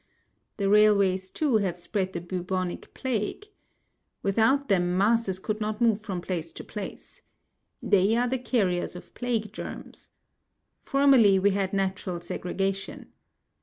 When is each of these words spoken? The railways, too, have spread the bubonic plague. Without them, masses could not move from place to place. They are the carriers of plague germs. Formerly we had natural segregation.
The 0.57 0.67
railways, 0.67 1.29
too, 1.29 1.57
have 1.57 1.77
spread 1.77 2.13
the 2.13 2.21
bubonic 2.21 2.91
plague. 2.95 3.45
Without 4.23 4.67
them, 4.67 4.97
masses 4.97 5.37
could 5.37 5.61
not 5.61 5.79
move 5.79 6.01
from 6.01 6.21
place 6.21 6.51
to 6.53 6.63
place. 6.63 7.21
They 7.83 8.15
are 8.15 8.27
the 8.27 8.39
carriers 8.39 8.95
of 8.95 9.13
plague 9.13 9.53
germs. 9.53 10.09
Formerly 10.79 11.37
we 11.37 11.51
had 11.51 11.71
natural 11.71 12.19
segregation. 12.19 13.11